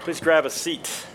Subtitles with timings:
[0.00, 1.06] Please grab a seat.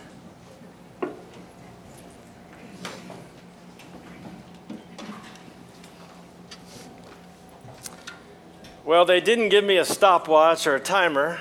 [8.85, 11.39] Well, they didn't give me a stopwatch or a timer,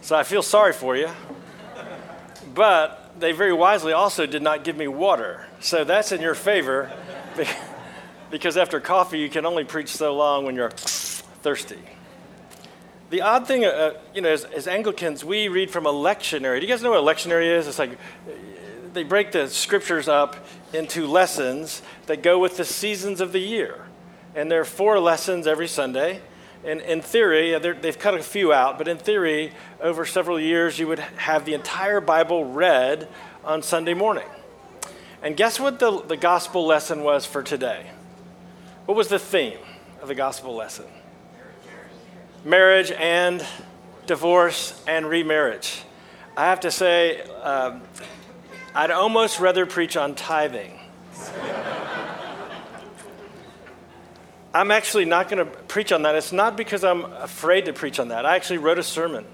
[0.00, 1.10] so I feel sorry for you.
[2.54, 6.92] But they very wisely also did not give me water, so that's in your favor
[8.30, 11.80] because after coffee, you can only preach so long when you're thirsty.
[13.08, 16.60] The odd thing, uh, uh, you know, as, as, Anglicans, we read from a lectionary.
[16.60, 17.68] Do you guys know what a lectionary is?
[17.68, 18.32] It's like uh,
[18.92, 20.36] they break the scriptures up
[20.72, 23.86] into lessons that go with the seasons of the year.
[24.34, 26.20] And there are four lessons every Sunday.
[26.64, 30.80] And in theory, uh, they've cut a few out, but in theory, over several years,
[30.80, 33.06] you would have the entire Bible read
[33.44, 34.28] on Sunday morning.
[35.22, 37.86] And guess what the, the gospel lesson was for today?
[38.86, 39.58] What was the theme
[40.02, 40.86] of the gospel lesson?
[42.46, 43.44] Marriage and
[44.06, 45.82] divorce and remarriage.
[46.36, 47.82] I have to say, um,
[48.72, 50.78] I'd almost rather preach on tithing.
[54.54, 56.14] I'm actually not going to preach on that.
[56.14, 58.24] It's not because I'm afraid to preach on that.
[58.24, 59.24] I actually wrote a sermon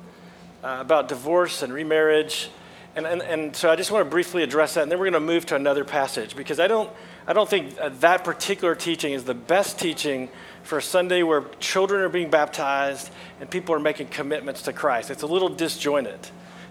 [0.64, 2.48] uh, about divorce and remarriage.
[2.96, 5.12] And, and, and so I just want to briefly address that, and then we're going
[5.12, 6.90] to move to another passage because I don't,
[7.26, 10.30] I don't think uh, that particular teaching is the best teaching
[10.62, 13.10] for a Sunday where children are being baptized
[13.40, 15.10] and people are making commitments to Christ.
[15.10, 16.20] It's a little disjointed.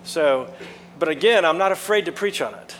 [0.03, 0.53] So,
[0.97, 2.75] but again, I'm not afraid to preach on it.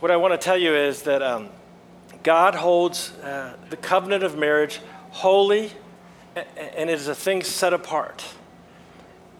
[0.00, 1.48] What I want to tell you is that um,
[2.22, 5.72] God holds uh, the covenant of marriage holy
[6.36, 8.24] and it is a thing set apart.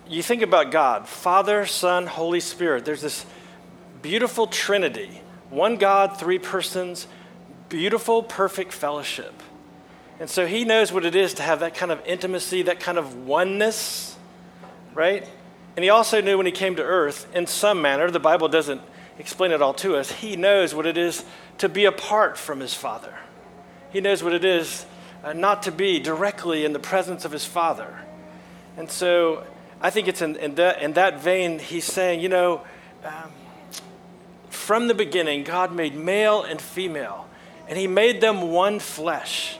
[0.08, 2.84] You think about God, Father, Son, Holy Spirit.
[2.84, 3.26] There's this
[4.02, 5.20] beautiful Trinity
[5.50, 7.06] one God, three persons,
[7.68, 9.32] beautiful, perfect fellowship.
[10.18, 12.96] And so he knows what it is to have that kind of intimacy, that kind
[12.96, 14.16] of oneness,
[14.94, 15.28] right?
[15.76, 18.80] And he also knew when he came to earth, in some manner, the Bible doesn't
[19.18, 21.24] explain it all to us, he knows what it is
[21.58, 23.14] to be apart from his Father.
[23.90, 24.86] He knows what it is
[25.24, 27.98] uh, not to be directly in the presence of his Father.
[28.76, 29.44] And so
[29.80, 32.62] I think it's in, in, that, in that vein, he's saying, you know,
[33.04, 33.32] um,
[34.50, 37.28] from the beginning, God made male and female,
[37.68, 39.58] and he made them one flesh.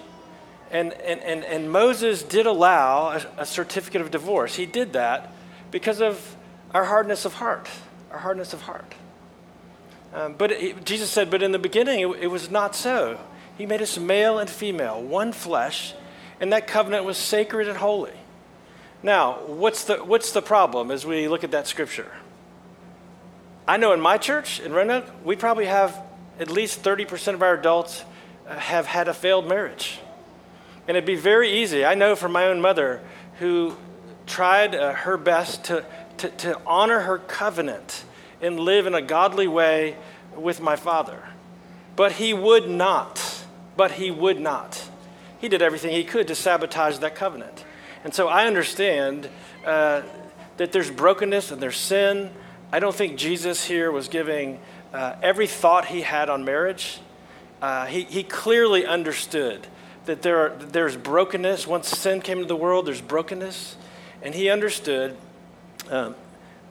[0.77, 4.57] And, and, and, and Moses did allow a, a certificate of divorce.
[4.57, 5.33] He did that
[5.71, 6.37] because of
[6.75, 7.67] our hardness of heart,
[8.11, 8.95] our hardness of heart.
[10.13, 13.19] Um, but it, Jesus said, but in the beginning, it, it was not so.
[13.57, 15.95] He made us male and female, one flesh,
[16.41, 18.13] and that covenant was sacred and holy.
[19.03, 22.13] Now, what's the, what's the problem as we look at that scripture?
[23.67, 25.99] I know in my church, in Roanoke, we probably have
[26.39, 28.05] at least 30% of our adults
[28.47, 30.01] uh, have had a failed marriage.
[30.89, 31.85] And it'd be very easy.
[31.85, 33.01] I know from my own mother
[33.39, 33.77] who
[34.27, 35.85] tried uh, her best to,
[36.19, 38.05] to, to honor her covenant
[38.41, 39.97] and live in a godly way
[40.37, 41.23] with my father.
[41.97, 43.45] But he would not.
[43.77, 44.89] But he would not.
[45.39, 47.65] He did everything he could to sabotage that covenant.
[48.05, 49.29] And so I understand
[49.65, 50.03] uh,
[50.57, 52.31] that there's brokenness and there's sin.
[52.73, 54.61] I don't think Jesus here was giving
[54.93, 57.01] uh, every thought he had on marriage.
[57.61, 59.67] Uh, he, he clearly understood
[60.07, 61.67] that there are, there's brokenness.
[61.67, 63.77] Once sin came into the world, there's brokenness.
[64.23, 65.17] And he understood
[65.91, 66.15] um,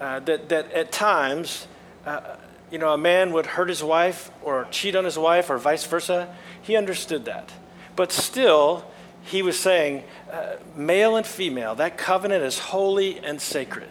[0.02, 1.68] uh, that, that at times,
[2.06, 2.36] uh,
[2.72, 5.86] you know, a man would hurt his wife or cheat on his wife or vice
[5.86, 6.34] versa.
[6.62, 7.52] He understood that.
[7.96, 8.86] But still,
[9.24, 13.90] he was saying, uh, male and female, that covenant is holy and sacred.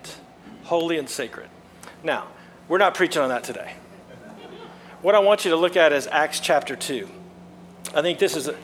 [0.65, 1.49] Holy and sacred.
[2.03, 2.29] Now,
[2.69, 3.75] we're not preaching on that today.
[5.03, 7.09] What I want you to look at is Acts chapter 2.
[7.95, 8.57] I think this is a,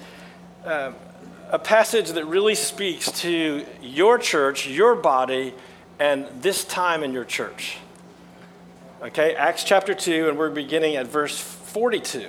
[0.65, 5.55] a passage that really speaks to your church, your body,
[5.99, 7.79] and this time in your church.
[9.03, 12.29] Okay, Acts chapter 2, and we're beginning at verse 42.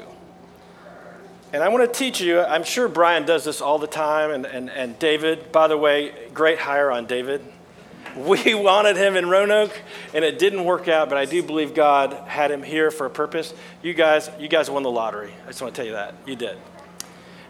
[1.53, 4.45] And I want to teach you, I'm sure Brian does this all the time, and,
[4.45, 7.45] and, and David, by the way, great hire on David.
[8.15, 9.77] We wanted him in Roanoke,
[10.13, 13.09] and it didn't work out, but I do believe God had him here for a
[13.09, 13.53] purpose.
[13.83, 15.33] You guys, you guys won the lottery.
[15.43, 16.15] I just want to tell you that.
[16.25, 16.57] You did.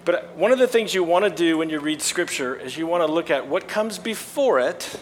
[0.03, 2.87] But one of the things you want to do when you read Scripture is you
[2.87, 4.99] want to look at what comes before it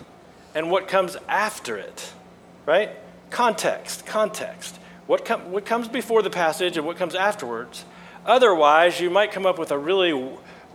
[0.54, 2.12] and what comes after it,
[2.66, 2.92] right?
[3.30, 4.78] Context, context.
[5.08, 7.86] What, com- what comes before the passage and what comes afterwards.
[8.26, 10.12] Otherwise, you might come up with a really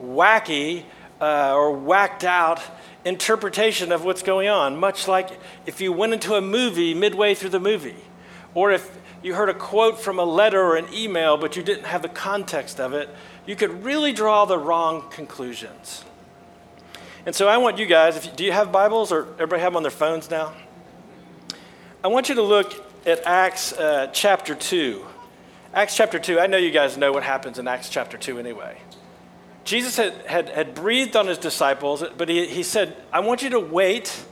[0.03, 0.85] wacky
[1.21, 2.61] uh, or whacked out
[3.05, 7.51] interpretation of what's going on, much like if you went into a movie midway through
[7.51, 7.97] the movie,
[8.55, 11.85] or if you heard a quote from a letter or an email, but you didn't
[11.85, 13.09] have the context of it
[13.47, 16.05] you could really draw the wrong conclusions.
[17.27, 19.73] And so I want you guys, if you, do you have Bibles or everybody have
[19.73, 20.53] them on their phones now?
[22.03, 22.75] I want you to look
[23.07, 25.05] at Acts uh, chapter 2.
[25.73, 28.79] Acts chapter 2, I know you guys know what happens in Acts chapter 2 anyway.
[29.65, 33.51] Jesus had, had, had breathed on his disciples, but he, he said, I want you
[33.51, 34.25] to wait.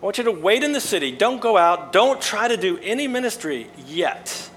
[0.00, 1.10] I want you to wait in the city.
[1.10, 1.92] Don't go out.
[1.92, 4.50] Don't try to do any ministry yet.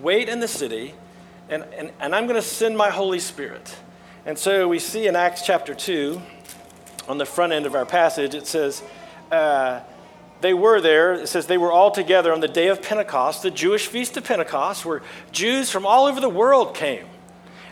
[0.00, 0.94] Wait in the city,
[1.48, 3.76] and, and, and I'm going to send my Holy Spirit.
[4.24, 6.20] And so we see in Acts chapter 2,
[7.08, 8.82] on the front end of our passage, it says,
[9.30, 9.80] uh,
[10.40, 13.50] they were there, it says they were all together on the day of Pentecost, the
[13.50, 17.06] Jewish feast of Pentecost, where Jews from all over the world came.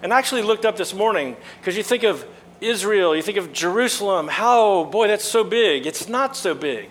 [0.02, 2.24] And I actually looked up this morning because you think of
[2.60, 4.28] Israel, you think of Jerusalem.
[4.28, 5.86] How, boy, that's so big.
[5.86, 6.90] It's not so big.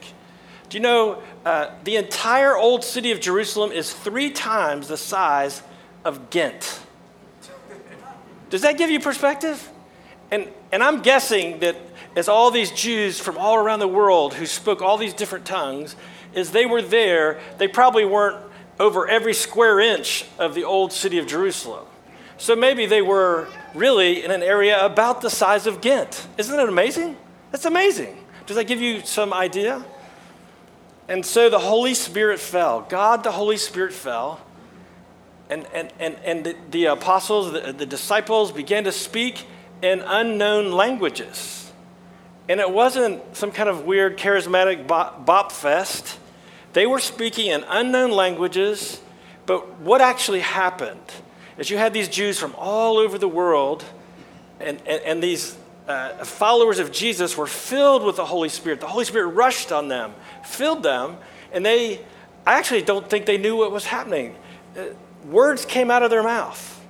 [0.69, 5.63] Do you know uh, the entire old city of Jerusalem is three times the size
[6.05, 6.79] of Ghent?
[8.49, 9.69] Does that give you perspective?
[10.31, 11.75] And, and I'm guessing that
[12.15, 15.95] as all these Jews from all around the world who spoke all these different tongues,
[16.35, 18.37] as they were there, they probably weren't
[18.79, 21.85] over every square inch of the old city of Jerusalem.
[22.37, 26.27] So maybe they were really in an area about the size of Ghent.
[26.37, 27.15] Isn't that amazing?
[27.51, 28.17] That's amazing.
[28.45, 29.85] Does that give you some idea?
[31.07, 32.81] And so the Holy Spirit fell.
[32.81, 34.41] God, the Holy Spirit fell.
[35.49, 39.45] And, and, and, and the, the apostles, the, the disciples began to speak
[39.81, 41.71] in unknown languages.
[42.49, 46.17] And it wasn't some kind of weird charismatic bop, bop fest.
[46.73, 49.01] They were speaking in unknown languages.
[49.45, 50.99] But what actually happened?
[51.57, 53.83] is you had these Jews from all over the world,
[54.59, 55.55] and, and, and these
[55.87, 58.79] uh, followers of Jesus were filled with the Holy Spirit.
[58.79, 60.13] The Holy Spirit rushed on them,
[60.43, 61.17] filled them,
[61.51, 61.99] and they,
[62.45, 64.35] I actually don't think they knew what was happening.
[65.25, 66.81] Words came out of their mouth.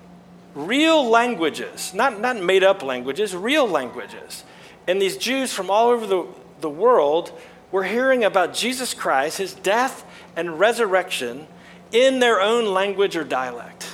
[0.55, 4.43] Real languages, not, not made up languages, real languages.
[4.87, 6.27] And these Jews from all over the,
[6.61, 7.31] the world
[7.71, 11.47] were hearing about Jesus Christ, his death and resurrection
[11.91, 13.89] in their own language or dialect.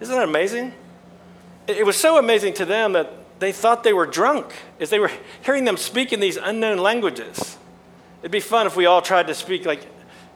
[0.00, 0.72] Isn't that amazing?
[1.66, 5.10] It was so amazing to them that they thought they were drunk as they were
[5.42, 7.58] hearing them speak in these unknown languages.
[8.20, 9.86] It'd be fun if we all tried to speak like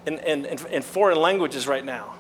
[0.06, 2.14] in, in, in foreign languages right now.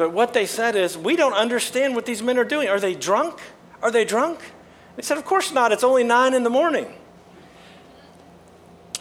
[0.00, 2.68] But what they said is, we don't understand what these men are doing.
[2.68, 3.38] Are they drunk?
[3.82, 4.40] Are they drunk?
[4.96, 5.72] They said, Of course not.
[5.72, 6.86] It's only nine in the morning.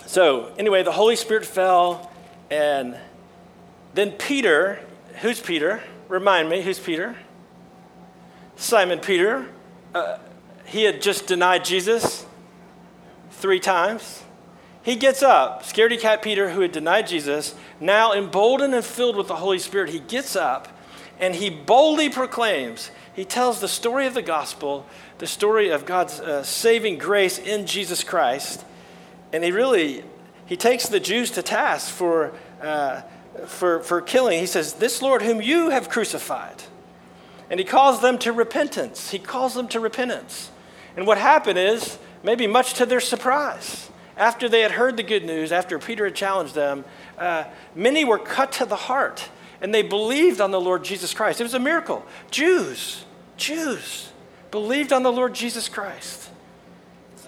[0.05, 2.11] So, anyway, the Holy Spirit fell,
[2.51, 2.97] and
[3.93, 4.81] then Peter,
[5.21, 5.81] who's Peter?
[6.09, 7.15] Remind me, who's Peter?
[8.57, 9.47] Simon Peter,
[9.95, 10.17] uh,
[10.65, 12.25] he had just denied Jesus
[13.31, 14.23] three times.
[14.83, 19.29] He gets up, scaredy cat Peter, who had denied Jesus, now emboldened and filled with
[19.29, 20.67] the Holy Spirit, he gets up
[21.19, 24.85] and he boldly proclaims, he tells the story of the gospel,
[25.17, 28.63] the story of God's uh, saving grace in Jesus Christ.
[29.33, 30.03] And he really,
[30.45, 33.01] he takes the Jews to task for, uh,
[33.45, 34.39] for, for killing.
[34.39, 36.63] He says, This Lord whom you have crucified
[37.49, 39.11] and he calls them to repentance.
[39.11, 40.51] He calls them to repentance.
[40.95, 45.25] And what happened is, maybe much to their surprise, after they had heard the good
[45.25, 46.85] news, after Peter had challenged them,
[47.17, 49.29] uh, many were cut to the heart
[49.61, 51.39] and they believed on the Lord Jesus Christ.
[51.39, 52.05] It was a miracle.
[52.31, 53.03] Jews,
[53.37, 54.11] Jews,
[54.51, 56.29] believed on the Lord Jesus Christ.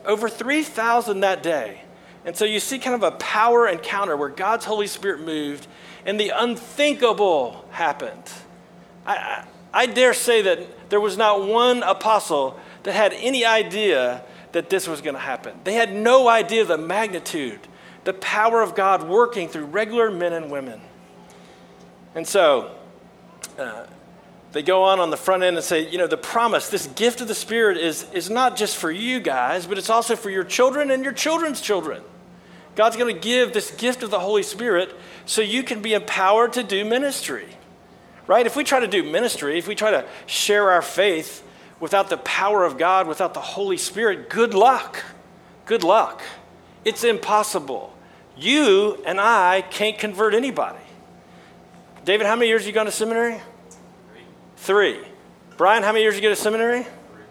[0.05, 1.81] Over 3,000 that day.
[2.25, 5.67] And so you see kind of a power encounter where God's Holy Spirit moved
[6.05, 8.31] and the unthinkable happened.
[9.05, 14.69] I, I dare say that there was not one apostle that had any idea that
[14.69, 15.59] this was going to happen.
[15.63, 17.59] They had no idea the magnitude,
[18.03, 20.81] the power of God working through regular men and women.
[22.15, 22.75] And so
[23.57, 23.85] uh,
[24.51, 27.21] they go on on the front end and say, you know, the promise, this gift
[27.21, 30.43] of the Spirit is, is not just for you guys, but it's also for your
[30.43, 32.01] children and your children's children.
[32.75, 36.53] God's going to give this gift of the Holy Spirit so you can be empowered
[36.53, 37.47] to do ministry
[38.31, 38.45] right?
[38.45, 41.43] If we try to do ministry, if we try to share our faith
[41.81, 45.03] without the power of God, without the Holy Spirit, good luck.
[45.65, 46.21] Good luck.
[46.85, 47.93] It's impossible.
[48.37, 50.80] You and I can't convert anybody.
[52.03, 53.39] David, how many years have you gone to seminary?
[54.57, 54.95] Three.
[54.97, 55.07] Three.
[55.57, 56.83] Brian, how many years you go to seminary?
[56.83, 57.23] Three.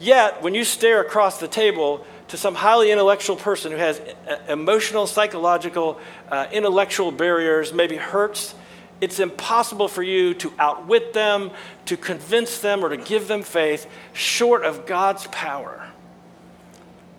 [0.00, 4.00] Yet, when you stare across the table to some highly intellectual person who has
[4.48, 8.54] emotional, psychological, uh, intellectual barriers, maybe hurts,
[9.00, 11.52] it's impossible for you to outwit them,
[11.86, 15.88] to convince them, or to give them faith short of God's power.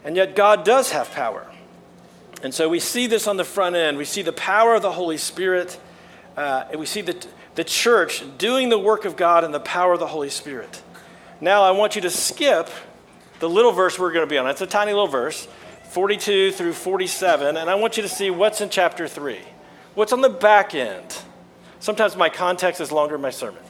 [0.04, 1.48] And yet, God does have power.
[2.44, 3.98] And so we see this on the front end.
[3.98, 5.80] We see the power of the Holy Spirit,
[6.42, 9.94] uh, and we see the, the church doing the work of God and the power
[9.94, 10.82] of the Holy Spirit.
[11.40, 12.70] Now, I want you to skip
[13.40, 14.48] the little verse we're going to be on.
[14.48, 15.48] It's a tiny little verse,
[15.90, 19.40] 42 through 47, and I want you to see what's in chapter 3.
[19.96, 21.22] What's on the back end
[21.82, 23.64] Sometimes my context is longer than my sermon.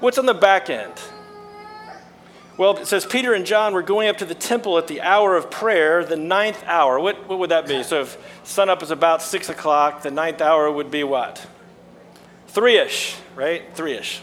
[0.00, 0.94] What's on the back end?
[2.56, 5.36] Well, it says Peter and John were going up to the temple at the hour
[5.36, 7.00] of prayer, the ninth hour.
[7.00, 7.82] What, what would that be?
[7.82, 11.44] So if sunup is about six o'clock, the ninth hour would be what?
[12.46, 13.64] Three ish, right?
[13.74, 14.22] Three ish.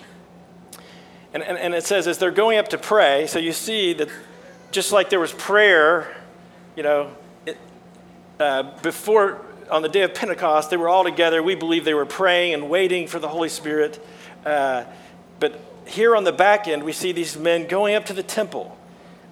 [1.33, 4.07] And, and, and it says as they're going up to pray, so you see that
[4.71, 6.15] just like there was prayer,
[6.77, 7.13] you know,
[7.45, 7.57] it,
[8.39, 11.43] uh, before on the day of Pentecost, they were all together.
[11.43, 14.05] We believe they were praying and waiting for the Holy Spirit.
[14.45, 14.85] Uh,
[15.39, 15.59] but
[15.91, 18.77] here on the back end, we see these men going up to the temple.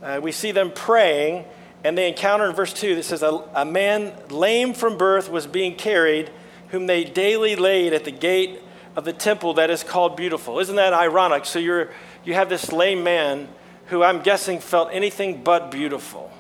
[0.02, 1.46] Uh, we see them praying,
[1.84, 5.48] and they encounter in verse 2 that says, a, a man lame from birth was
[5.48, 6.30] being carried,
[6.70, 8.62] whom they daily laid at the gate
[8.96, 10.60] of the temple that is called Beautiful.
[10.60, 11.46] Isn't that ironic?
[11.46, 11.90] So you're,
[12.24, 13.48] you have this lame man
[13.88, 16.32] who I'm guessing felt anything but beautiful,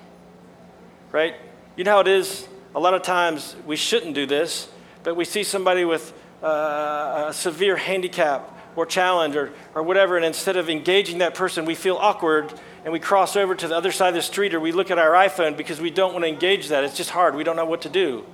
[1.11, 1.35] right?
[1.75, 2.47] You know how it is?
[2.75, 4.69] A lot of times we shouldn't do this,
[5.03, 10.25] but we see somebody with uh, a severe handicap or challenge or, or whatever, and
[10.25, 13.91] instead of engaging that person, we feel awkward and we cross over to the other
[13.91, 16.29] side of the street or we look at our iPhone because we don't want to
[16.29, 16.83] engage that.
[16.83, 17.35] It's just hard.
[17.35, 18.25] We don't know what to do.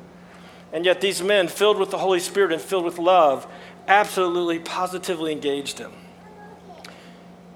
[0.71, 3.47] And yet, these men, filled with the Holy Spirit and filled with love,
[3.87, 5.93] absolutely, positively engaged him.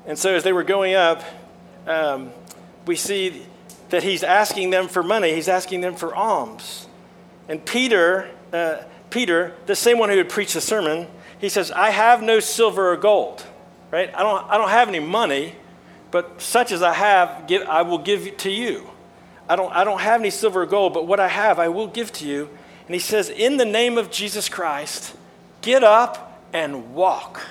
[0.06, 1.24] And so, as they were going up,
[1.86, 2.32] um,
[2.86, 3.46] we see
[3.90, 6.88] that he's asking them for money, he's asking them for alms.
[7.48, 11.08] And Peter, uh, Peter, the same one who had preached the sermon,
[11.40, 13.46] he says, I have no silver or gold,
[13.92, 14.14] right?
[14.14, 15.56] I don't, I don't have any money,
[16.12, 18.90] but such as I have, give, I will give to you.
[19.48, 21.88] I don't, I don't have any silver or gold, but what I have, I will
[21.88, 22.50] give to you.
[22.86, 25.16] And he says, In the name of Jesus Christ,
[25.62, 27.42] get up and walk.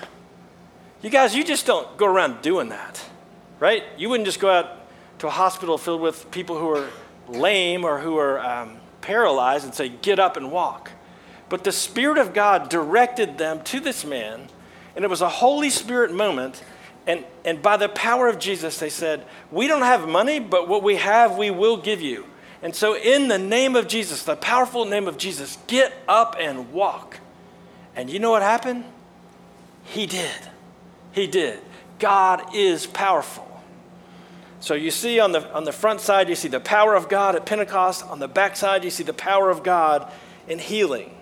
[1.01, 3.05] You guys, you just don't go around doing that,
[3.59, 3.85] right?
[3.97, 4.69] You wouldn't just go out
[5.21, 6.89] to a hospital filled with people who are
[7.29, 10.91] lame or who are um, paralyzed and say, Get up and walk.
[11.49, 14.49] But the Spirit of God directed them to this man,
[14.95, 16.63] and it was a Holy Spirit moment.
[17.07, 20.83] And, and by the power of Jesus, they said, We don't have money, but what
[20.83, 22.27] we have, we will give you.
[22.63, 26.73] And so, in the name of Jesus, the powerful name of Jesus, get up and
[26.73, 27.19] walk.
[27.97, 28.85] And you know what happened?
[29.85, 30.49] He did.
[31.13, 31.61] He did.
[31.99, 33.45] God is powerful.
[34.61, 37.37] So you see on the, on the front side, you see the power of God
[37.37, 38.05] at Pentecost.
[38.07, 40.11] On the back side, you see the power of God
[40.49, 41.15] in healing.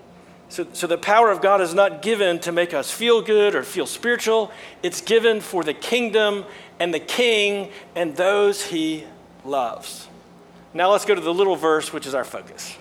[0.49, 3.63] So, so the power of God is not given to make us feel good or
[3.63, 6.45] feel spiritual, it's given for the kingdom
[6.79, 9.05] and the king and those he
[9.45, 10.09] loves.
[10.73, 12.77] Now let's go to the little verse, which is our focus.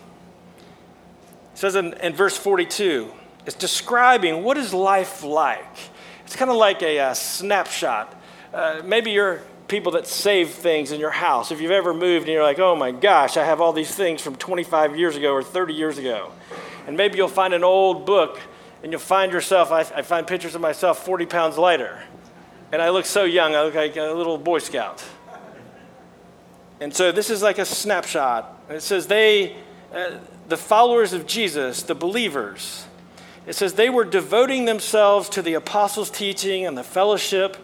[1.54, 3.12] It says in, in verse 42,
[3.46, 5.66] it's describing what is life like.
[6.26, 8.22] It's kind of like a, a snapshot.
[8.54, 11.52] Uh, maybe you're people that save things in your house.
[11.52, 14.22] If you've ever moved and you're like, oh my gosh, I have all these things
[14.22, 16.32] from 25 years ago or 30 years ago.
[16.88, 18.40] And maybe you'll find an old book
[18.84, 22.04] and you'll find yourself, I, I find pictures of myself 40 pounds lighter.
[22.72, 25.04] And I look so young, I look like a little Boy Scout.
[26.80, 28.64] And so this is like a snapshot.
[28.70, 29.56] It says they,
[29.94, 32.86] uh, the followers of Jesus, the believers,
[33.48, 37.58] it says they were devoting themselves to the apostles' teaching and the fellowship,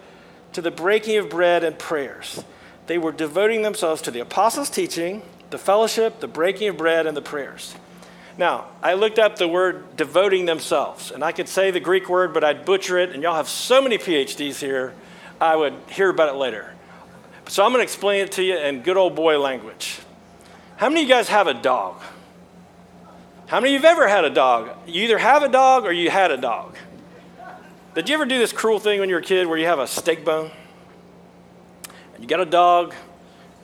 [0.53, 2.43] to the breaking of bread and prayers.
[2.87, 7.15] They were devoting themselves to the apostles' teaching, the fellowship, the breaking of bread, and
[7.15, 7.75] the prayers.
[8.38, 12.33] Now, I looked up the word devoting themselves, and I could say the Greek word,
[12.33, 14.93] but I'd butcher it, and y'all have so many PhDs here,
[15.39, 16.73] I would hear about it later.
[17.47, 20.00] So I'm going to explain it to you in good old boy language.
[20.77, 22.01] How many of you guys have a dog?
[23.47, 24.69] How many of you have ever had a dog?
[24.88, 26.77] You either have a dog or you had a dog.
[27.95, 29.79] Did you ever do this cruel thing when you were a kid where you have
[29.79, 30.51] a steak bone?
[32.15, 32.95] And you got a dog,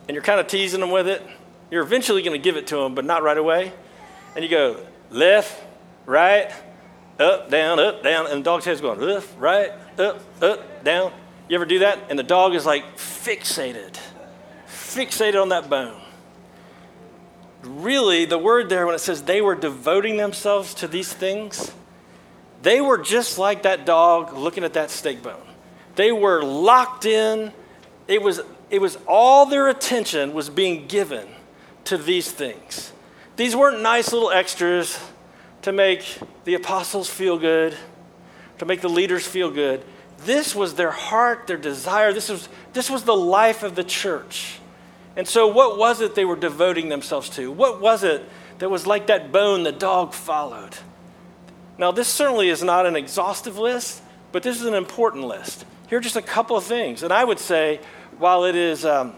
[0.08, 1.26] and you're kind of teasing them with it?
[1.72, 3.72] You're eventually going to give it to them, but not right away
[4.38, 4.80] and you go
[5.10, 5.64] left,
[6.06, 6.52] right,
[7.20, 11.12] up, down, up, down, and the dog's head's going left, right, up, up, down.
[11.50, 11.98] You ever do that?
[12.12, 13.98] And the dog is like fixated,
[14.68, 16.00] fixated on that bone.
[17.64, 21.74] Really, the word there, when it says they were devoting themselves to these things,
[22.62, 25.48] they were just like that dog looking at that steak bone.
[25.96, 27.52] They were locked in.
[28.08, 31.28] It was, it was all their attention was being given
[31.86, 32.94] to these things.
[33.38, 35.00] These weren't nice little extras
[35.62, 37.78] to make the apostles feel good,
[38.58, 39.86] to make the leaders feel good.
[40.26, 42.12] This was their heart, their desire.
[42.12, 44.60] This was, this was the life of the church.
[45.16, 47.52] And so, what was it they were devoting themselves to?
[47.52, 48.28] What was it
[48.58, 50.76] that was like that bone the dog followed?
[51.78, 54.02] Now, this certainly is not an exhaustive list,
[54.32, 55.64] but this is an important list.
[55.90, 57.04] Here are just a couple of things.
[57.04, 57.82] And I would say,
[58.18, 59.14] while it is um,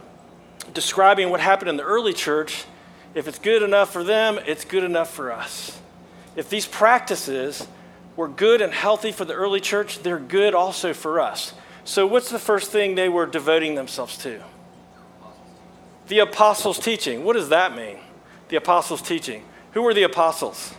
[0.73, 2.65] describing what happened in the early church,
[3.15, 5.79] if it's good enough for them, it's good enough for us.
[6.35, 7.67] If these practices
[8.15, 11.53] were good and healthy for the early church, they're good also for us.
[11.85, 14.41] So, what's the first thing they were devoting themselves to?
[16.07, 17.23] The apostles' teaching.
[17.23, 17.97] What does that mean?
[18.49, 19.43] The apostles' teaching.
[19.73, 20.73] Who were the apostles?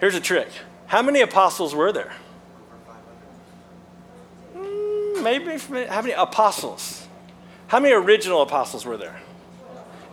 [0.00, 0.48] Here's a trick.
[0.86, 2.12] How many apostles were there?
[4.56, 7.06] Mm, maybe how many apostles?
[7.68, 9.20] How many original apostles were there?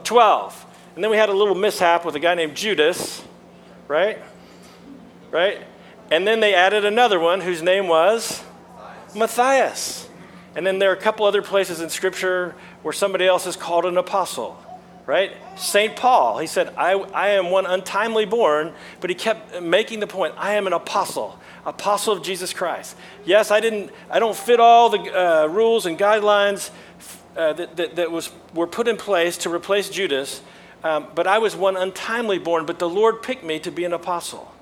[0.04, 0.67] 12.
[0.98, 3.24] And then we had a little mishap with a guy named Judas,
[3.88, 4.18] right?
[5.30, 5.62] Right?
[6.10, 8.44] And then they added another one whose name was
[9.14, 10.10] Matthias.
[10.56, 13.86] And then there are a couple other places in Scripture where somebody else is called
[13.86, 14.60] an apostle,
[15.06, 15.34] right?
[15.56, 15.96] St.
[15.96, 20.34] Paul, he said, I, I am one untimely born, but he kept making the point
[20.36, 22.98] I am an apostle, apostle of Jesus Christ.
[23.24, 26.72] Yes, I, didn't, I don't fit all the uh, rules and guidelines
[27.36, 30.42] uh, that, that, that was, were put in place to replace Judas,
[30.88, 33.92] um, but I was one untimely born, but the Lord picked me to be an
[33.94, 34.54] apostle.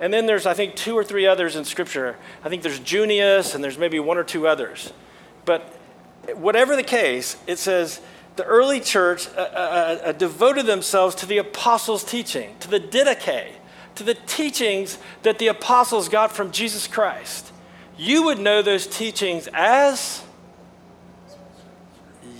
[0.00, 2.16] And then there's, I think, two or three others in Scripture.
[2.42, 4.92] I think there's Junius, and there's maybe one or two others.
[5.44, 5.62] But
[6.34, 8.00] whatever the case, it says
[8.34, 13.52] the early church uh, uh, uh, devoted themselves to the apostles' teaching, to the didache,
[13.94, 17.52] to the teachings that the apostles got from Jesus Christ.
[17.96, 20.24] You would know those teachings as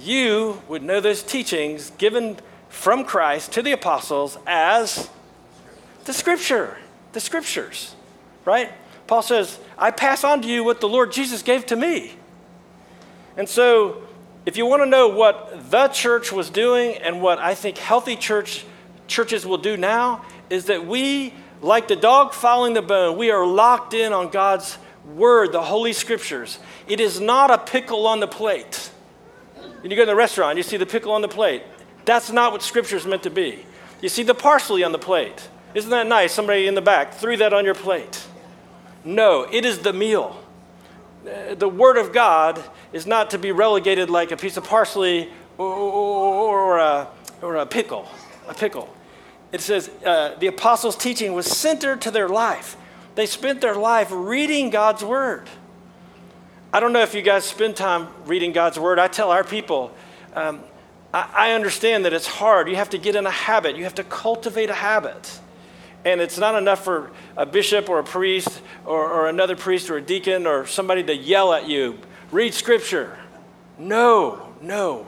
[0.02, 2.36] you would know those teachings given
[2.74, 5.08] from Christ to the apostles as
[6.04, 6.76] the scripture,
[7.12, 7.94] the scriptures,
[8.44, 8.72] right?
[9.06, 12.16] Paul says, I pass on to you what the Lord Jesus gave to me.
[13.36, 14.02] And so,
[14.44, 18.16] if you want to know what the church was doing and what I think healthy
[18.16, 18.64] church
[19.06, 23.46] churches will do now, is that we, like the dog following the bone, we are
[23.46, 24.78] locked in on God's
[25.14, 26.58] word, the Holy Scriptures.
[26.86, 28.90] It is not a pickle on the plate.
[29.82, 31.62] And you go to the restaurant, you see the pickle on the plate.
[32.04, 33.64] That's not what Scripture is meant to be.
[34.00, 35.48] You see the parsley on the plate.
[35.74, 36.32] Isn't that nice?
[36.32, 38.26] Somebody in the back threw that on your plate.
[39.04, 40.40] No, it is the meal.
[41.24, 45.66] The Word of God is not to be relegated like a piece of parsley or,
[45.66, 47.08] or, a,
[47.42, 48.08] or a pickle.
[48.48, 48.94] A pickle.
[49.52, 52.76] It says uh, the apostles' teaching was centered to their life.
[53.14, 55.48] They spent their life reading God's Word.
[56.72, 58.98] I don't know if you guys spend time reading God's Word.
[58.98, 59.94] I tell our people,
[60.34, 60.60] um,
[61.14, 62.68] I, understand that it's hard.
[62.68, 65.40] You have to get in a habit, you have to cultivate a habit.
[66.04, 69.96] And it's not enough for a bishop or a priest or, or another priest or
[69.96, 71.98] a deacon or somebody to yell at you,
[72.30, 73.16] read scripture.
[73.78, 75.06] No, no.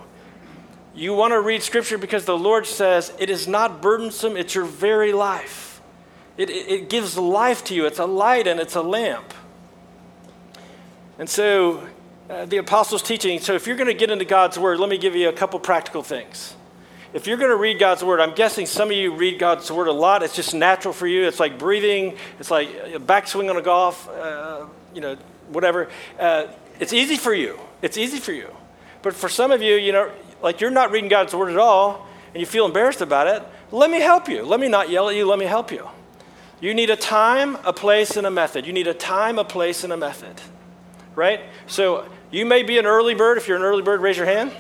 [0.95, 4.65] You want to read scripture because the Lord says it is not burdensome, it's your
[4.65, 5.83] very life.
[6.39, 9.35] It, it, it gives life to you, it's a light and it's a lamp.
[11.19, 11.87] And so
[12.29, 13.41] uh, the apostles' teaching.
[13.41, 15.59] So, if you're going to get into God's word, let me give you a couple
[15.61, 16.55] practical things
[17.17, 19.89] if you're going to read God's word, I'm guessing some of you read God's word
[19.89, 20.23] a lot.
[20.23, 21.27] It's just natural for you.
[21.27, 22.19] It's like breathing.
[22.39, 25.17] It's like a backswing on a golf, uh, you know,
[25.49, 25.89] whatever.
[26.21, 27.59] Uh, it's easy for you.
[27.81, 28.55] It's easy for you.
[29.01, 30.11] But for some of you, you know,
[30.43, 33.43] like you're not reading God's word at all, and you feel embarrassed about it.
[33.71, 34.43] Let me help you.
[34.43, 35.27] Let me not yell at you.
[35.27, 35.89] Let me help you.
[36.61, 38.67] You need a time, a place, and a method.
[38.67, 40.39] You need a time, a place, and a method.
[41.15, 41.41] Right?
[41.67, 43.39] So you may be an early bird.
[43.39, 44.53] If you're an early bird, raise your hand.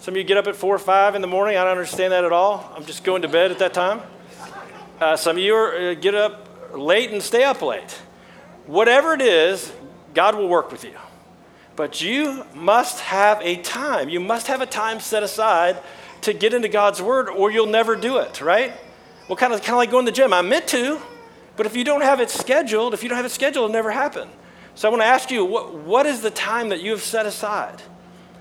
[0.00, 1.58] Some of you get up at 4 or 5 in the morning.
[1.58, 2.72] I don't understand that at all.
[2.74, 4.00] I'm just going to bed at that time.
[4.98, 8.00] Uh, some of you are, uh, get up late and stay up late.
[8.66, 9.70] Whatever it is,
[10.14, 10.94] God will work with you.
[11.76, 14.08] But you must have a time.
[14.08, 15.78] You must have a time set aside
[16.22, 18.72] to get into God's Word, or you'll never do it, right?
[19.28, 20.32] Well, kind of, kind of like going to the gym.
[20.32, 21.00] I meant to,
[21.56, 23.90] but if you don't have it scheduled, if you don't have it scheduled, it'll never
[23.90, 24.28] happen.
[24.80, 27.26] So I want to ask you, what, what is the time that you have set
[27.26, 27.82] aside?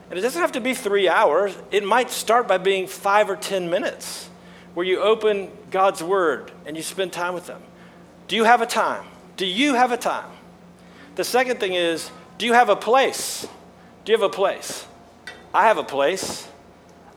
[0.10, 3.36] And it doesn't have to be three hours, it might start by being five or
[3.36, 4.30] 10 minutes
[4.73, 7.62] where you open God's Word and you spend time with them.
[8.30, 9.04] Do you have a time?
[9.36, 10.32] Do you have a time?
[11.15, 13.45] The second thing is, do you have a place?
[14.06, 14.88] Do you have a place?
[15.54, 16.47] I have a place.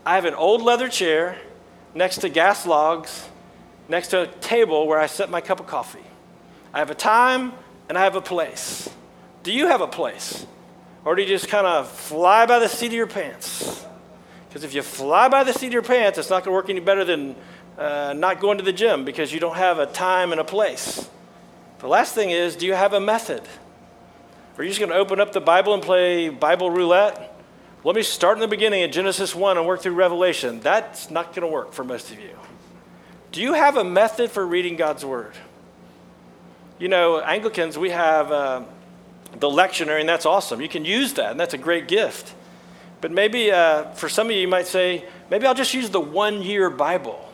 [0.04, 1.38] I have an old leather chair
[1.94, 3.28] next to gas logs,
[3.88, 6.06] next to a table where I set my cup of coffee.
[6.74, 7.52] I have a time
[7.88, 8.90] and I have a place.
[9.42, 10.46] Do you have a place?
[11.04, 13.84] Or do you just kind of fly by the seat of your pants?
[14.48, 16.70] Because if you fly by the seat of your pants, it's not going to work
[16.70, 17.34] any better than
[17.76, 21.08] uh, not going to the gym because you don't have a time and a place.
[21.78, 23.42] The last thing is do you have a method?
[24.56, 27.30] Are you just going to open up the Bible and play Bible roulette?
[27.82, 30.60] Let me start in the beginning at Genesis 1 and work through Revelation.
[30.60, 32.38] That's not going to work for most of you.
[33.32, 35.32] Do you have a method for reading God's Word?
[36.78, 38.30] You know, Anglicans, we have.
[38.30, 38.64] Uh,
[39.38, 40.60] the lectionary, and that's awesome.
[40.60, 42.34] You can use that, and that's a great gift.
[43.00, 46.00] But maybe uh, for some of you, you might say, maybe I'll just use the
[46.00, 47.28] one year Bible.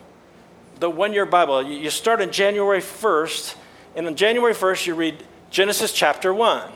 [0.80, 1.62] The one year Bible.
[1.62, 3.54] You start on January 1st,
[3.96, 6.70] And on January 1st, you read Genesis chapter 1.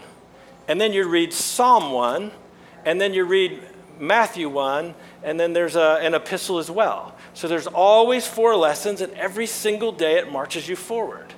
[0.68, 2.32] And then you read Psalm 1.
[2.84, 3.62] And then you read
[3.98, 4.94] Matthew 1.
[5.22, 7.16] And then there's a, an epistle as well.
[7.34, 11.32] So there's always four lessons, and every single day it marches you forward.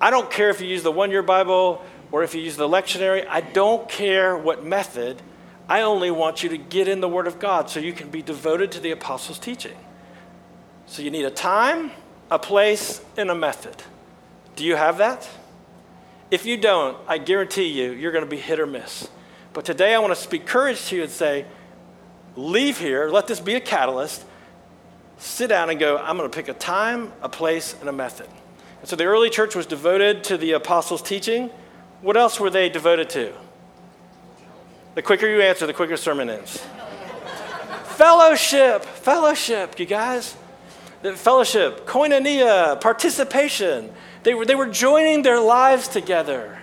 [0.00, 2.68] I don't care if you use the one year Bible or if you use the
[2.68, 3.26] lectionary.
[3.26, 5.20] I don't care what method.
[5.68, 8.22] I only want you to get in the Word of God so you can be
[8.22, 9.76] devoted to the apostles' teaching.
[10.86, 11.90] So you need a time,
[12.30, 13.82] a place, and a method.
[14.54, 15.28] Do you have that?
[16.30, 19.08] If you don't, I guarantee you, you're going to be hit or miss.
[19.54, 21.46] But today I want to speak courage to you and say,
[22.36, 24.24] leave here, let this be a catalyst,
[25.18, 28.28] sit down and go, I'm going to pick a time, a place, and a method.
[28.80, 31.50] And so the early church was devoted to the apostles' teaching.
[32.02, 33.32] What else were they devoted to?
[34.96, 36.60] The quicker you answer, the quicker sermon ends.
[37.84, 40.36] fellowship, fellowship, you guys.
[41.02, 43.92] The fellowship, koinonia, participation.
[44.24, 46.58] They were, they were joining their lives together.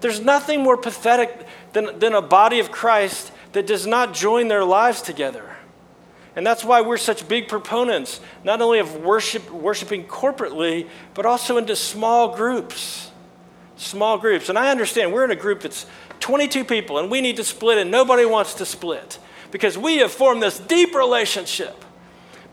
[0.00, 4.64] There's nothing more pathetic than, than a body of Christ that does not join their
[4.64, 5.48] lives together.
[6.36, 11.56] And that's why we're such big proponents, not only of worship, worshiping corporately, but also
[11.56, 13.11] into small groups.
[13.82, 14.48] Small groups.
[14.48, 15.86] And I understand we're in a group that's
[16.20, 19.18] 22 people and we need to split, and nobody wants to split
[19.50, 21.84] because we have formed this deep relationship.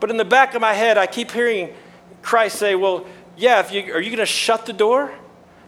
[0.00, 1.74] But in the back of my head, I keep hearing
[2.22, 5.12] Christ say, Well, yeah, if you, are you going to shut the door?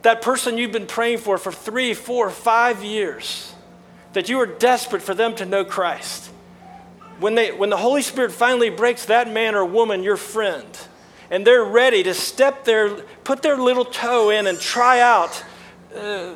[0.02, 3.54] That person you've been praying for for three, four, five years,
[4.14, 6.32] that you are desperate for them to know Christ
[7.22, 10.66] when, they, when the Holy Spirit finally breaks that man or woman, your friend,
[11.30, 12.90] and they're ready to step their,
[13.24, 15.44] put their little toe in and try out
[15.96, 16.34] uh,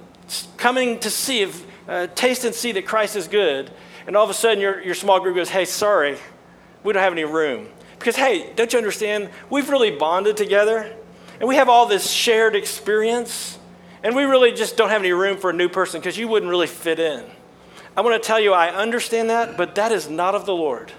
[0.56, 3.70] coming to see, if, uh, taste and see that Christ is good,
[4.06, 6.16] and all of a sudden your, your small group goes, hey, sorry,
[6.82, 7.68] we don't have any room.
[7.98, 9.30] Because, hey, don't you understand?
[9.50, 10.94] We've really bonded together,
[11.40, 13.58] and we have all this shared experience,
[14.02, 16.50] and we really just don't have any room for a new person because you wouldn't
[16.50, 17.24] really fit in.
[17.96, 20.92] I want to tell you, I understand that, but that is not of the Lord.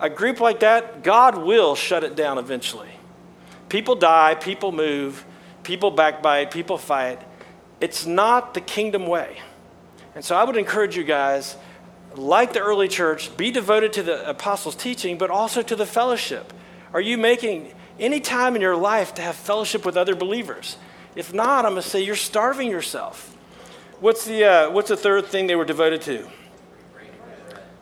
[0.00, 2.90] A group like that, God will shut it down eventually.
[3.68, 5.24] People die, people move,
[5.62, 7.20] people backbite, people fight.
[7.80, 9.38] It's not the kingdom way.
[10.14, 11.56] And so I would encourage you guys,
[12.14, 16.52] like the early church, be devoted to the apostles' teaching, but also to the fellowship.
[16.94, 20.78] Are you making any time in your life to have fellowship with other believers?
[21.14, 23.36] If not, I'm going to say you're starving yourself.
[24.00, 26.28] What's the, uh, what's the third thing they were devoted to?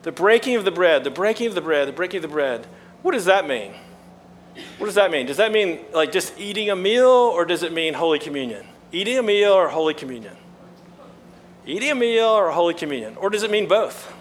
[0.03, 2.67] The breaking of the bread, the breaking of the bread, the breaking of the bread.
[3.03, 3.75] What does that mean?
[4.79, 5.27] What does that mean?
[5.27, 8.67] Does that mean like just eating a meal or does it mean Holy Communion?
[8.95, 10.37] Eating a meal or Holy Communion?
[11.67, 13.17] Eating a meal or Holy Communion?
[13.17, 14.13] Or does it mean both?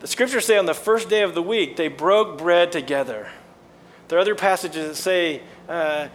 [0.00, 3.28] The scriptures say on the first day of the week they broke bread together.
[4.08, 6.08] There are other passages that say uh,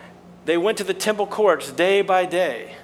[0.46, 2.76] they went to the temple courts day by day,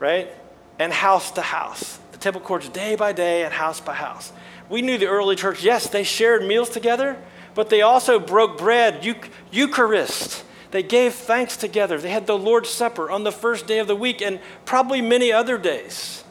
[0.00, 0.32] right?
[0.78, 1.98] and house to house.
[2.12, 4.32] The temple courts day by day and house by house.
[4.68, 7.16] We knew the early church, yes, they shared meals together,
[7.54, 9.04] but they also broke bread,
[9.52, 10.44] Eucharist.
[10.72, 11.98] They gave thanks together.
[11.98, 15.30] They had the Lord's Supper on the first day of the week and probably many
[15.30, 16.24] other days.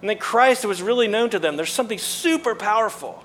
[0.00, 1.56] And then Christ was really known to them.
[1.56, 3.24] There's something super powerful.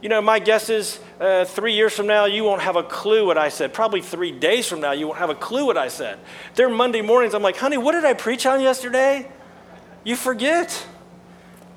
[0.00, 3.26] You know, my guess is uh, three years from now, you won't have a clue
[3.26, 3.74] what I said.
[3.74, 6.18] Probably three days from now, you won't have a clue what I said.
[6.54, 9.30] There Monday mornings, I'm like, honey, what did I preach on yesterday?
[10.02, 10.86] You forget.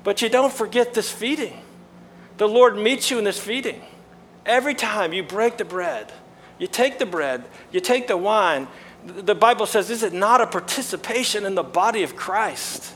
[0.02, 1.60] But you don't forget this feeding.
[2.38, 3.82] The Lord meets you in this feeding.
[4.46, 6.10] Every time you break the bread,
[6.58, 8.68] you take the bread, you take the wine.
[9.04, 12.94] The Bible says, is it not a participation in the body of Christ?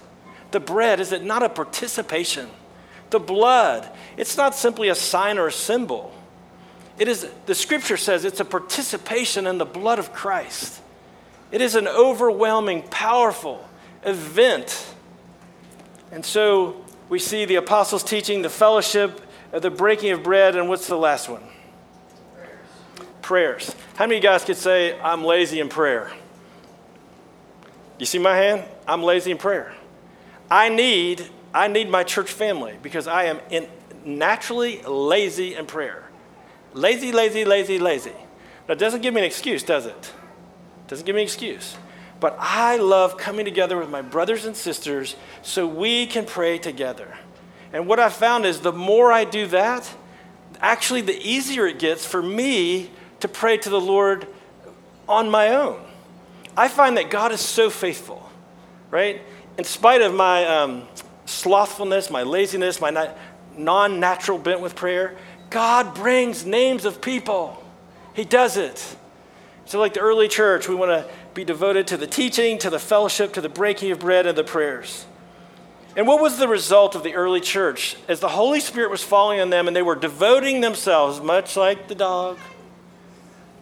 [0.50, 2.48] The bread, is it not a participation?
[3.10, 6.12] The blood, it's not simply a sign or a symbol.
[6.98, 10.80] It is, the scripture says it's a participation in the blood of Christ.
[11.50, 13.66] It is an overwhelming, powerful
[14.04, 14.94] event
[16.10, 19.20] and so we see the apostles' teaching, the fellowship,
[19.52, 21.42] the breaking of bread, and what's the last one?
[23.28, 23.76] Prayers.
[23.96, 26.10] How many of you guys could say, I'm lazy in prayer?
[27.98, 28.64] You see my hand?
[28.86, 29.74] I'm lazy in prayer.
[30.50, 33.68] I need, I need my church family because I am in,
[34.02, 36.04] naturally lazy in prayer.
[36.72, 38.14] Lazy, lazy, lazy, lazy.
[38.66, 40.14] That doesn't give me an excuse, does it?
[40.86, 41.76] Doesn't give me an excuse.
[42.20, 47.18] But I love coming together with my brothers and sisters so we can pray together.
[47.74, 49.94] And what I've found is the more I do that,
[50.62, 54.26] actually, the easier it gets for me to pray to the Lord
[55.08, 55.80] on my own.
[56.56, 58.28] I find that God is so faithful,
[58.90, 59.22] right?
[59.56, 60.88] In spite of my um,
[61.24, 63.10] slothfulness, my laziness, my
[63.56, 65.16] non natural bent with prayer,
[65.50, 67.62] God brings names of people.
[68.14, 68.96] He does it.
[69.64, 72.78] So, like the early church, we want to be devoted to the teaching, to the
[72.78, 75.06] fellowship, to the breaking of bread, and the prayers.
[75.96, 77.96] And what was the result of the early church?
[78.08, 81.88] As the Holy Spirit was falling on them and they were devoting themselves, much like
[81.88, 82.38] the dog,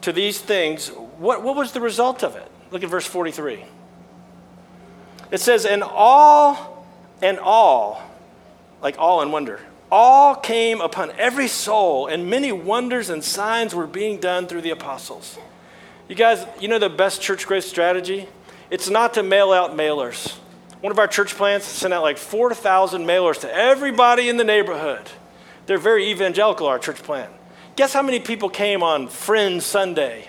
[0.07, 0.87] to these things,
[1.19, 2.49] what, what was the result of it?
[2.71, 3.65] Look at verse 43.
[5.33, 6.87] It says, And all,
[7.21, 8.01] and all,
[8.81, 9.59] like all in wonder,
[9.91, 14.71] all came upon every soul, and many wonders and signs were being done through the
[14.71, 15.39] apostles.
[16.09, 18.29] You guys, you know the best church growth strategy?
[18.71, 20.37] It's not to mail out mailers.
[20.83, 25.11] One of our church plants sent out like 4,000 mailers to everybody in the neighborhood.
[25.67, 27.33] They're very evangelical, our church plant.
[27.77, 30.29] Guess how many people came on Friends Sunday?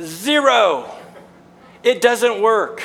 [0.00, 0.90] Zero.
[1.84, 2.82] It doesn't work.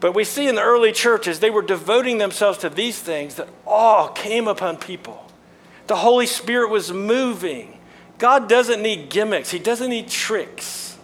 [0.00, 3.48] But we see in the early churches, they were devoting themselves to these things that
[3.66, 5.30] all came upon people.
[5.86, 7.78] The Holy Spirit was moving.
[8.18, 10.96] God doesn't need gimmicks, He doesn't need tricks.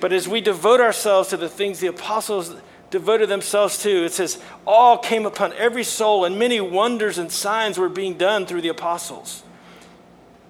[0.00, 2.56] But as we devote ourselves to the things the apostles
[2.90, 7.78] devoted themselves to, it says, all came upon every soul, and many wonders and signs
[7.78, 9.42] were being done through the apostles.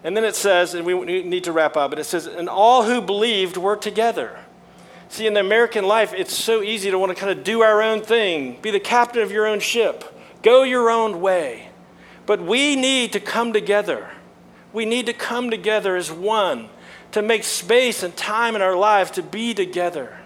[0.04, 2.82] And then it says, and we need to wrap up, but it says, and all
[2.82, 4.38] who believed were together.
[5.08, 7.82] See, in the American life, it's so easy to want to kind of do our
[7.82, 10.04] own thing, be the captain of your own ship,
[10.42, 11.68] go your own way.
[12.26, 14.10] But we need to come together.
[14.72, 16.68] We need to come together as one
[17.12, 20.16] to make space and time in our lives to be together.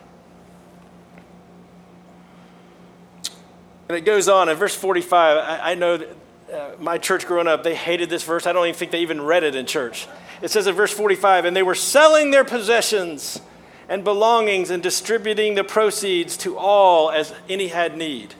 [3.88, 5.36] And it goes on in verse 45.
[5.36, 6.16] I, I know that,
[6.52, 8.46] uh, my church growing up, they hated this verse.
[8.46, 10.06] I don't even think they even read it in church.
[10.42, 13.40] It says in verse 45, and they were selling their possessions
[13.88, 18.34] and belongings and distributing the proceeds to all as any had need.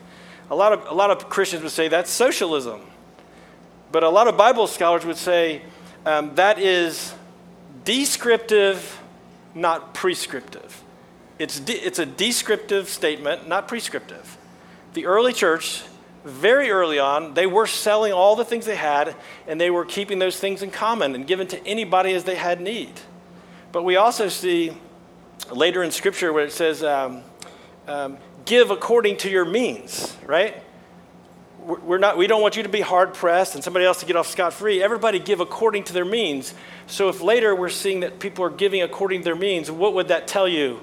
[0.49, 2.81] A lot of, a lot of Christians would say that's socialism.
[3.91, 5.61] But a lot of Bible scholars would say
[6.05, 7.13] um, that is
[7.83, 9.01] descriptive,
[9.55, 10.83] not prescriptive.
[11.39, 14.37] It's, de- it's a descriptive statement, not prescriptive.
[14.93, 15.83] The early church,
[16.29, 19.15] very early on, they were selling all the things they had
[19.47, 22.61] and they were keeping those things in common and given to anybody as they had
[22.61, 22.91] need.
[23.71, 24.71] But we also see
[25.51, 27.23] later in Scripture where it says, um,
[27.87, 30.63] um, give according to your means, right?
[31.59, 34.15] We're not, we don't want you to be hard pressed and somebody else to get
[34.15, 34.81] off scot free.
[34.81, 36.53] Everybody give according to their means.
[36.87, 40.07] So if later we're seeing that people are giving according to their means, what would
[40.07, 40.79] that tell you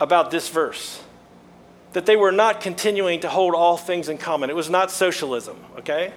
[0.00, 1.00] about this verse?
[1.96, 4.50] That they were not continuing to hold all things in common.
[4.50, 6.12] It was not socialism, okay?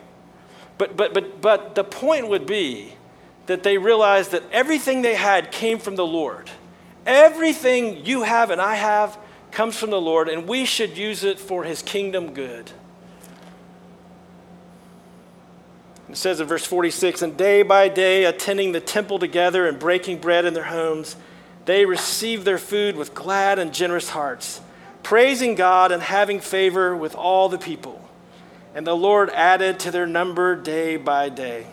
[0.77, 2.95] But, but, but, but the point would be
[3.45, 6.51] that they realized that everything they had came from the Lord.
[7.05, 9.17] Everything you have and I have
[9.51, 12.69] comes from the Lord, and we should use it for his kingdom good.
[16.09, 20.17] It says in verse 46 And day by day, attending the temple together and breaking
[20.17, 21.15] bread in their homes,
[21.63, 24.59] they received their food with glad and generous hearts,
[25.09, 27.99] praising God and having favor with all the people.
[28.75, 31.65] And the Lord added to their number day by day.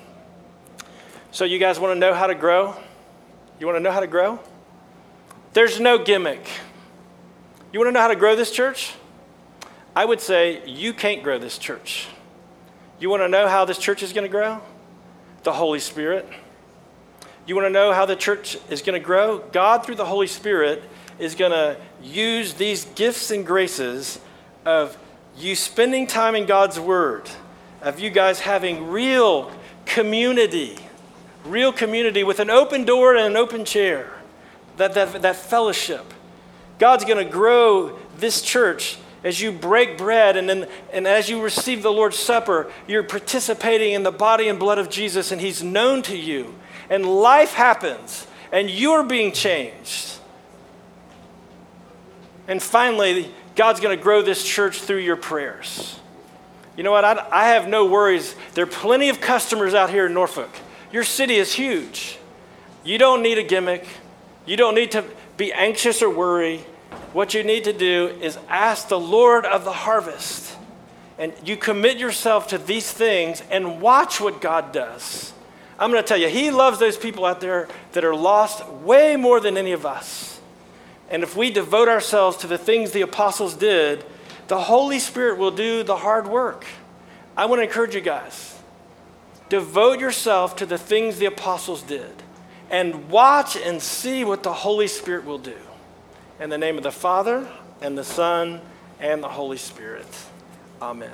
[1.32, 2.74] So, you guys want to know how to grow?
[3.60, 4.40] You want to know how to grow?
[5.52, 6.48] There's no gimmick.
[7.74, 8.94] You want to know how to grow this church?
[9.94, 12.08] I would say you can't grow this church.
[12.98, 14.62] You want to know how this church is going to grow?
[15.42, 16.26] The Holy Spirit.
[17.46, 19.40] You want to know how the church is going to grow?
[19.52, 20.82] God, through the Holy Spirit,
[21.18, 24.20] is going to use these gifts and graces
[24.64, 24.96] of
[25.38, 27.28] you spending time in God's Word,
[27.82, 29.50] of you guys having real
[29.84, 30.76] community,
[31.44, 34.12] real community with an open door and an open chair
[34.76, 36.12] that, that, that fellowship.
[36.78, 41.42] God's going to grow this church as you break bread and, then, and as you
[41.42, 45.62] receive the Lord's Supper, you're participating in the body and blood of Jesus, and He's
[45.62, 46.54] known to you.
[46.88, 50.05] And life happens, and you're being changed.
[52.48, 55.98] And finally, God's going to grow this church through your prayers.
[56.76, 57.04] You know what?
[57.04, 58.36] I, I have no worries.
[58.54, 60.50] There are plenty of customers out here in Norfolk.
[60.92, 62.18] Your city is huge.
[62.84, 63.86] You don't need a gimmick.
[64.44, 65.04] You don't need to
[65.36, 66.58] be anxious or worry.
[67.12, 70.54] What you need to do is ask the Lord of the harvest.
[71.18, 75.32] And you commit yourself to these things and watch what God does.
[75.78, 79.16] I'm going to tell you, He loves those people out there that are lost way
[79.16, 80.35] more than any of us.
[81.08, 84.04] And if we devote ourselves to the things the apostles did,
[84.48, 86.66] the Holy Spirit will do the hard work.
[87.36, 88.52] I want to encourage you guys
[89.48, 92.10] devote yourself to the things the apostles did
[92.68, 95.56] and watch and see what the Holy Spirit will do.
[96.40, 97.48] In the name of the Father,
[97.80, 98.60] and the Son,
[99.00, 100.06] and the Holy Spirit.
[100.80, 101.12] Amen.